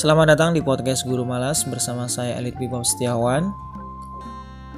[0.00, 3.52] Selamat datang di podcast Guru Malas bersama saya Elit Bibab Setiawan.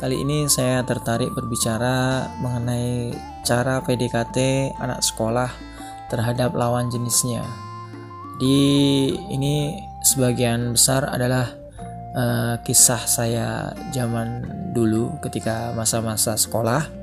[0.02, 3.14] Kali ini saya tertarik berbicara mengenai
[3.46, 5.46] cara PDKT anak sekolah
[6.10, 7.46] terhadap lawan jenisnya.
[8.42, 8.58] Di
[9.30, 11.54] ini sebagian besar adalah
[12.18, 14.42] uh, kisah saya zaman
[14.74, 17.01] dulu ketika masa-masa sekolah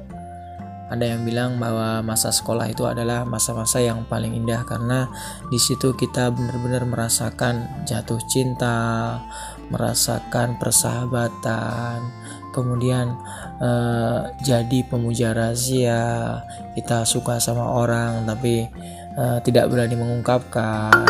[0.89, 5.05] ada yang bilang bahwa masa sekolah itu adalah masa-masa yang paling indah karena
[5.53, 9.21] di situ kita benar-benar merasakan jatuh cinta,
[9.69, 12.09] merasakan persahabatan,
[12.57, 13.13] kemudian
[13.61, 16.41] eh, jadi pemuja rahasia,
[16.73, 18.65] kita suka sama orang tapi
[19.13, 21.05] eh, tidak berani mengungkapkan.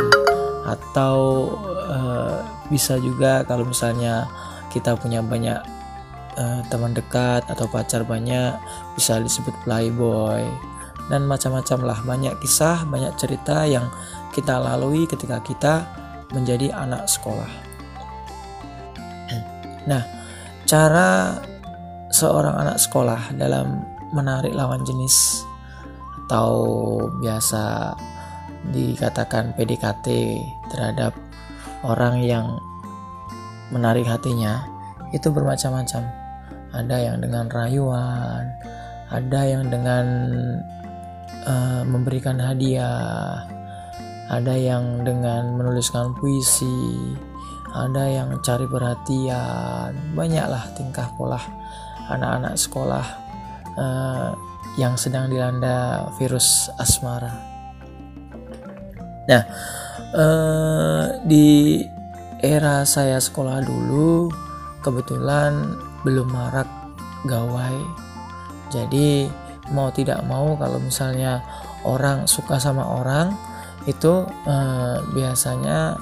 [0.67, 1.17] Atau
[1.87, 2.37] eh,
[2.67, 4.27] bisa juga kalau misalnya
[4.69, 5.78] kita punya banyak
[6.39, 8.55] uh, teman dekat atau pacar banyak
[8.95, 10.47] bisa disebut playboy.
[11.11, 13.91] Dan macam-macam lah banyak kisah banyak cerita yang
[14.31, 15.83] kita lalui ketika kita
[16.31, 17.49] menjadi anak sekolah.
[19.89, 20.05] Nah
[20.69, 21.41] cara
[22.13, 23.81] seorang anak sekolah dalam
[24.13, 25.45] menarik lawan jenis
[26.29, 26.53] atau
[27.21, 27.97] biasa
[28.69, 30.37] dikatakan PDKT
[30.69, 31.17] terhadap
[31.81, 32.61] orang yang
[33.73, 34.61] menarik hatinya
[35.09, 36.18] itu bermacam-macam
[36.75, 38.43] ada yang dengan rayuan
[39.09, 40.05] ada yang dengan
[41.45, 43.45] uh, memberikan hadiah
[44.29, 47.17] ada yang dengan menuliskan puisi
[47.73, 49.93] ada yang cari perhatian.
[50.17, 51.41] Banyaklah tingkah pola
[52.09, 53.05] anak-anak sekolah
[53.77, 54.33] uh,
[54.77, 57.29] yang sedang dilanda virus asmara.
[59.29, 59.43] Nah
[60.17, 61.81] uh, di
[62.41, 64.31] era saya sekolah dulu
[64.83, 66.67] kebetulan belum marak
[67.27, 67.77] gawai.
[68.69, 69.27] Jadi
[69.73, 71.41] mau tidak mau kalau misalnya
[71.85, 73.33] orang suka sama orang
[73.87, 75.97] itu eh, biasanya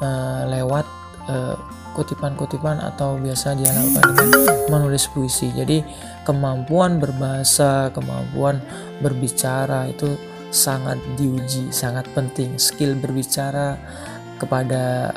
[0.00, 0.86] eh, lewat
[1.28, 1.56] eh,
[1.94, 4.30] kutipan-kutipan atau biasa dia lakukan dengan
[4.68, 5.54] menulis puisi.
[5.54, 5.80] Jadi
[6.26, 8.58] kemampuan berbahasa kemampuan
[8.98, 10.18] berbicara itu
[10.50, 12.58] sangat diuji sangat penting.
[12.58, 13.78] Skill berbicara
[14.38, 15.14] kepada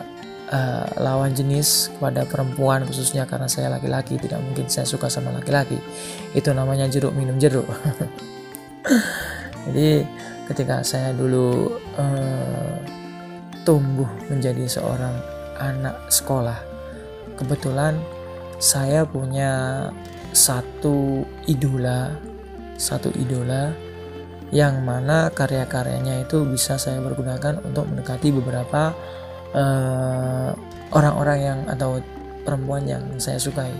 [0.52, 5.80] uh, lawan jenis kepada perempuan khususnya karena saya laki-laki tidak mungkin saya suka sama laki-laki.
[6.36, 7.66] Itu namanya jeruk minum jeruk.
[9.68, 10.04] Jadi
[10.48, 12.76] ketika saya dulu uh,
[13.68, 15.12] tumbuh menjadi seorang
[15.60, 16.56] anak sekolah
[17.36, 18.00] kebetulan
[18.58, 19.86] saya punya
[20.32, 22.16] satu idola
[22.80, 23.76] satu idola
[24.56, 28.96] yang mana karya-karyanya itu bisa saya pergunakan untuk mendekati beberapa
[29.56, 30.50] eh,
[30.92, 32.00] orang-orang yang atau
[32.48, 33.72] perempuan yang saya sukai.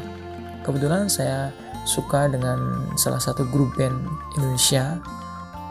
[0.64, 1.52] Kebetulan saya
[1.88, 3.96] suka dengan salah satu grup band
[4.36, 5.00] Indonesia,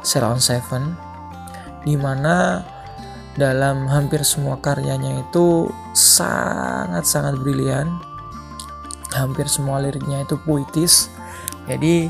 [0.01, 0.97] Ceylon Seven,
[1.85, 2.65] di mana
[3.37, 8.01] dalam hampir semua karyanya itu sangat-sangat brilian.
[9.13, 11.13] Hampir semua liriknya itu puitis.
[11.69, 12.09] Jadi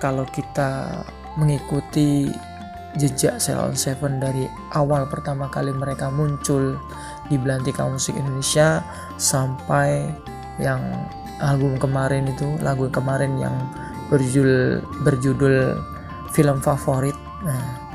[0.00, 1.04] kalau kita
[1.40, 2.28] mengikuti
[2.96, 6.80] jejak Ceylon Seven dari awal pertama kali mereka muncul
[7.28, 8.80] di belantika musik Indonesia
[9.20, 10.08] sampai
[10.56, 10.80] yang
[11.38, 13.54] album kemarin itu lagu kemarin yang
[14.08, 15.76] berjudul berjudul
[16.32, 17.14] film favorit.
[17.44, 17.88] Nah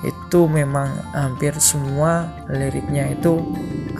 [0.00, 3.44] itu memang hampir semua liriknya itu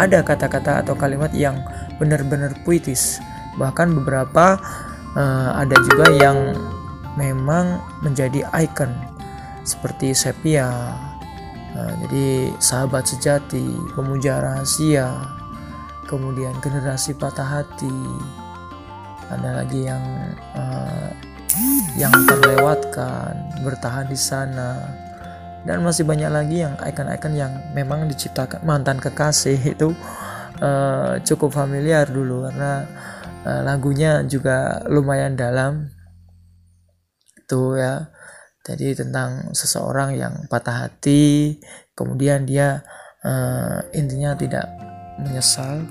[0.00, 1.60] ada kata-kata atau kalimat yang
[2.00, 3.20] benar-benar puitis.
[3.60, 4.56] Bahkan beberapa
[5.14, 6.56] uh, ada juga yang
[7.20, 9.09] memang menjadi icon
[9.64, 10.70] seperti sepia.
[11.70, 13.62] Nah, jadi sahabat sejati
[13.94, 15.38] pemuja rahasia
[16.10, 17.94] kemudian generasi patah hati.
[19.30, 20.04] Ada lagi yang
[20.58, 21.10] uh,
[21.94, 24.90] yang terlewatkan bertahan di sana.
[25.62, 29.94] Dan masih banyak lagi yang icon-icon yang memang diciptakan mantan kekasih itu
[30.58, 32.50] uh, cukup familiar dulu.
[32.50, 32.82] Karena
[33.46, 35.86] uh, lagunya juga lumayan dalam.
[37.38, 38.10] Itu ya
[38.70, 41.58] jadi tentang seseorang yang patah hati
[41.98, 42.86] kemudian dia
[43.24, 44.66] uh, intinya tidak
[45.20, 45.84] menyesal.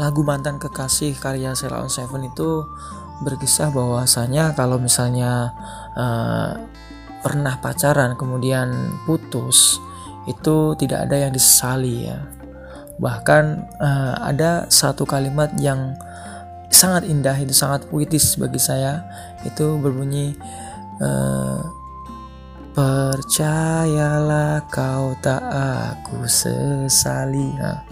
[0.00, 2.64] Lagu mantan kekasih karya Sheila on Seven itu
[3.20, 5.52] berkisah bahwasanya kalau misalnya
[5.92, 6.56] uh,
[7.20, 9.76] pernah pacaran kemudian putus
[10.24, 12.24] itu tidak ada yang disesali ya.
[12.96, 13.44] Bahkan
[13.76, 15.96] uh, ada satu kalimat yang
[16.72, 19.04] sangat indah itu sangat puitis bagi saya.
[19.44, 20.36] Itu berbunyi
[21.00, 21.60] Eh,
[22.76, 27.82] percayalah kau tak aku sesali nah,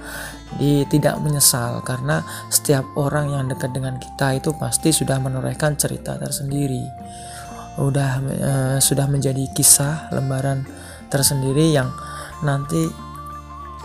[0.55, 2.20] jadi tidak menyesal karena
[2.52, 6.84] setiap orang yang dekat dengan kita itu pasti sudah menorehkan cerita tersendiri.
[7.78, 10.69] Udah uh, sudah menjadi kisah lembaran
[11.08, 11.88] tersendiri yang
[12.43, 12.90] nanti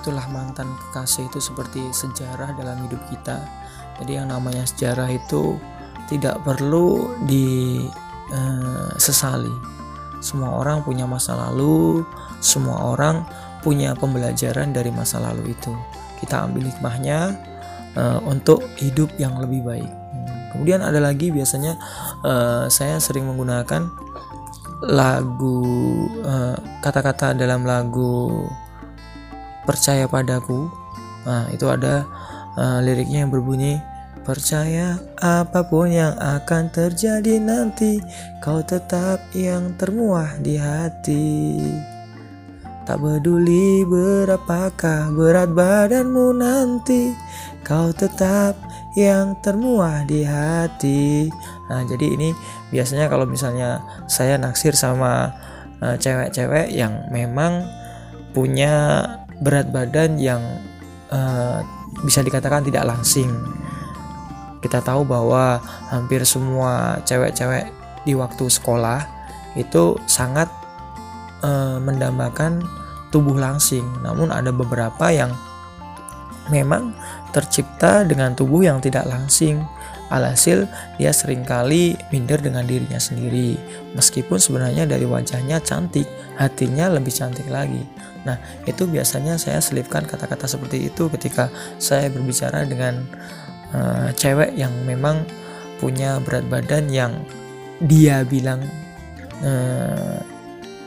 [0.01, 3.39] itulah mantan kekasih itu seperti sejarah dalam hidup kita.
[4.01, 5.55] Jadi yang namanya sejarah itu
[6.11, 7.15] tidak perlu
[8.33, 9.61] disesali uh,
[10.23, 12.07] semua orang punya masa lalu
[12.39, 13.27] semua orang
[13.63, 15.71] punya pembelajaran dari masa lalu itu.
[16.19, 17.39] Kita ambil hikmahnya
[17.95, 19.91] uh, untuk hidup yang lebih baik.
[20.51, 21.79] Kemudian ada lagi biasanya
[22.23, 23.89] uh, saya sering menggunakan
[24.83, 25.63] lagu
[26.83, 28.43] kata-kata uh, dalam lagu
[29.63, 30.67] percaya padaku.
[31.23, 32.03] Nah itu ada
[32.59, 33.79] uh, liriknya yang berbunyi
[34.21, 37.97] percaya apa pun yang akan terjadi nanti
[38.39, 41.59] kau tetap yang termuah di hati
[42.85, 47.11] tak peduli berapakah berat badanmu nanti
[47.65, 48.55] kau tetap
[48.93, 51.27] yang termuah di hati
[51.67, 52.29] nah jadi ini
[52.69, 55.33] biasanya kalau misalnya saya naksir sama
[55.81, 57.65] eh, cewek-cewek uh, yang memang
[58.33, 59.03] punya
[59.43, 60.41] berat badan yang
[61.13, 61.61] uh,
[62.01, 63.29] bisa dikatakan tidak langsing.
[64.63, 65.59] Kita tahu bahwa
[65.91, 67.67] hampir semua cewek-cewek
[68.07, 69.03] di waktu sekolah
[69.59, 70.47] itu sangat
[71.43, 72.63] uh, mendambakan
[73.11, 73.83] tubuh langsing.
[74.01, 75.35] Namun ada beberapa yang
[76.47, 76.95] memang
[77.35, 79.61] tercipta dengan tubuh yang tidak langsing.
[80.13, 80.69] Alhasil
[81.01, 83.57] dia sering kali minder dengan dirinya sendiri.
[83.97, 86.05] Meskipun sebenarnya dari wajahnya cantik,
[86.37, 87.81] hatinya lebih cantik lagi.
[88.23, 88.37] Nah,
[88.69, 91.49] itu biasanya saya selipkan kata-kata seperti itu ketika
[91.81, 93.09] saya berbicara dengan
[93.73, 95.25] uh, cewek yang memang
[95.81, 97.13] punya berat badan yang
[97.83, 98.63] dia bilang
[99.43, 100.17] uh,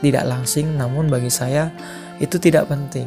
[0.01, 1.69] tidak langsing, namun bagi saya
[2.17, 3.05] itu tidak penting.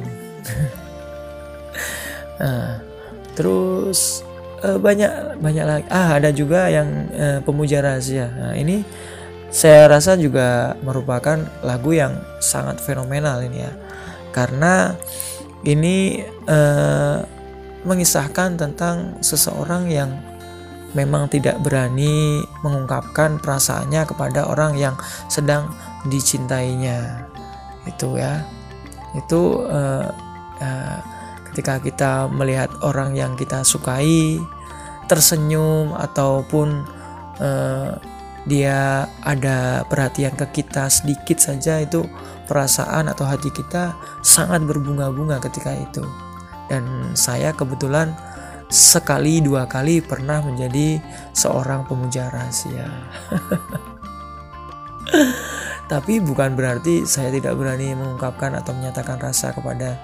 [2.39, 2.79] nah,
[3.37, 4.23] terus
[4.63, 5.87] uh, banyak banyak lagi.
[5.91, 8.31] Ah, ada juga yang uh, pemuja rahasia.
[8.31, 8.87] Nah, ini
[9.51, 13.75] saya rasa juga merupakan lagu yang sangat fenomenal ini ya
[14.31, 14.95] karena
[15.67, 17.19] ini eh,
[17.85, 20.11] mengisahkan tentang seseorang yang
[20.93, 24.99] memang tidak berani mengungkapkan perasaannya kepada orang yang
[25.31, 25.71] sedang
[26.11, 27.31] dicintainya
[27.87, 28.43] itu ya
[29.15, 30.09] itu eh,
[30.63, 30.99] eh,
[31.51, 34.39] ketika kita melihat orang yang kita sukai
[35.07, 36.87] tersenyum ataupun
[37.39, 37.95] eh,
[38.49, 42.09] dia ada perhatian ke kita sedikit saja itu
[42.49, 43.95] perasaan atau hati kita
[44.25, 46.03] sangat berbunga-bunga ketika itu.
[46.71, 48.15] Dan saya kebetulan
[48.71, 51.03] sekali dua kali pernah menjadi
[51.35, 52.87] seorang pemuja rahasia.
[55.91, 59.99] Tapi bukan berarti saya tidak berani mengungkapkan atau menyatakan rasa kepada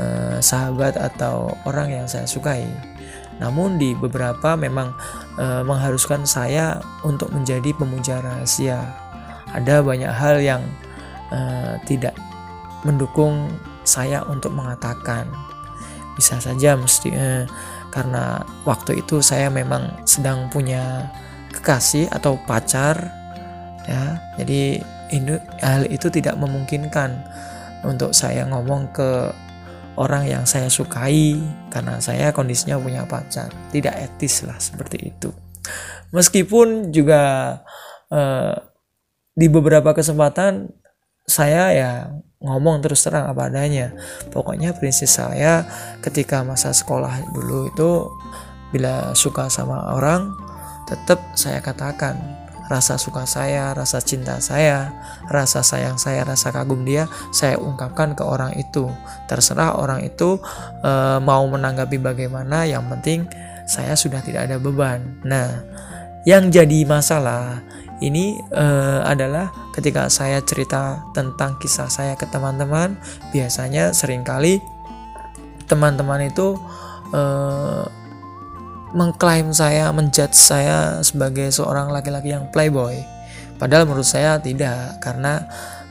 [0.00, 2.64] uh, sahabat atau orang yang saya sukai.
[3.36, 4.96] Namun di beberapa memang
[5.36, 8.80] uh, mengharuskan saya untuk menjadi pemuja rahasia.
[9.52, 10.64] Ada banyak hal yang
[11.28, 12.16] uh, tidak
[12.80, 13.52] mendukung
[13.84, 15.28] saya untuk mengatakan
[16.16, 17.44] bisa saja mesti uh,
[17.92, 21.12] karena waktu itu saya memang sedang punya
[21.52, 22.96] kekasih atau pacar
[23.86, 24.20] ya.
[24.40, 24.80] Jadi
[25.14, 27.14] ini hal itu tidak memungkinkan
[27.86, 29.30] untuk saya ngomong ke
[29.96, 31.40] orang yang saya sukai
[31.72, 33.48] karena saya kondisinya punya pacar.
[33.72, 35.30] Tidak etis lah seperti itu.
[36.12, 37.56] Meskipun juga
[38.12, 38.54] uh,
[39.36, 40.70] di beberapa kesempatan
[41.26, 41.92] saya ya
[42.40, 43.96] ngomong terus terang apa adanya
[44.28, 45.64] pokoknya prinsip saya
[46.04, 47.90] ketika masa sekolah dulu itu
[48.74, 50.36] bila suka sama orang
[50.84, 52.14] tetap saya katakan
[52.66, 54.90] rasa suka saya, rasa cinta saya,
[55.30, 58.90] rasa sayang saya, rasa kagum dia, saya ungkapkan ke orang itu.
[59.30, 60.38] Terserah orang itu
[60.82, 63.26] e, mau menanggapi bagaimana, yang penting
[63.70, 65.22] saya sudah tidak ada beban.
[65.22, 65.62] Nah,
[66.26, 67.62] yang jadi masalah
[68.02, 72.98] ini uh, adalah ketika saya cerita tentang kisah saya ke teman-teman,
[73.32, 74.60] biasanya sering kali
[75.70, 76.58] teman-teman itu
[77.14, 77.86] uh,
[78.92, 83.00] mengklaim saya, menjudge saya sebagai seorang laki-laki yang playboy.
[83.56, 85.46] Padahal menurut saya tidak, karena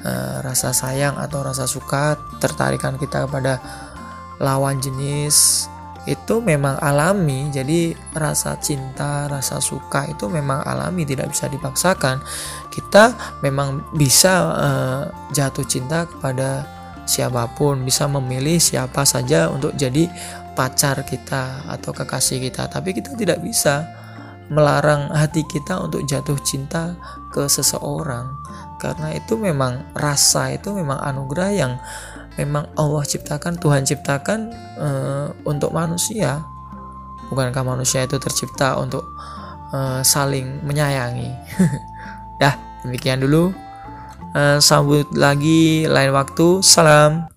[0.06, 3.58] uh, rasa sayang atau rasa suka, tertarikan kita kepada
[4.38, 5.66] lawan jenis
[6.06, 7.50] itu memang alami.
[7.50, 12.22] Jadi rasa cinta rasa suka itu memang alami tidak bisa dipaksakan.
[12.70, 16.66] Kita memang bisa uh, jatuh cinta kepada
[17.06, 20.10] siapa pun bisa memilih siapa saja untuk jadi
[20.58, 22.70] pacar kita atau kekasih kita.
[22.70, 23.86] Tapi kita tidak bisa
[24.50, 26.94] melarang hati kita untuk jatuh cinta
[27.34, 28.38] ke seseorang.
[28.78, 31.74] Karena itu memang rasa itu memang anugerah yang
[32.40, 34.40] memang Allah ciptakan Tuhan ciptakan
[34.80, 36.44] uh, untuk manusia.
[37.32, 39.04] Bukankah manusia itu tercipta untuk
[39.74, 41.32] uh, saling menyayangi?
[42.42, 43.52] Dah demikian dulu.
[44.36, 46.60] Uh, sambut lagi lain waktu.
[46.62, 47.35] Salam